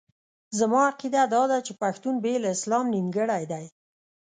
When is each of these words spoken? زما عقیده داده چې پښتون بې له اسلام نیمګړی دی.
زما 0.59 0.81
عقیده 0.91 1.21
داده 1.33 1.57
چې 1.65 1.73
پښتون 1.83 2.15
بې 2.23 2.33
له 2.43 2.49
اسلام 2.55 2.85
نیمګړی 2.93 3.43
دی. 3.51 3.65